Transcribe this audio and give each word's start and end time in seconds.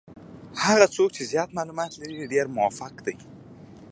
هغه 0.63 0.85
څوک 0.95 1.09
چې 1.15 1.23
زیات 1.31 1.49
معلومات 1.57 1.91
لري 2.01 2.29
ډېر 2.33 2.45
موفق 2.57 2.93
دي. 3.05 3.15